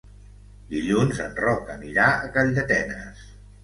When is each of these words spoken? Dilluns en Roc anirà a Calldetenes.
Dilluns 0.71 1.21
en 1.27 1.39
Roc 1.43 1.71
anirà 1.77 2.11
a 2.17 2.35
Calldetenes. 2.41 3.27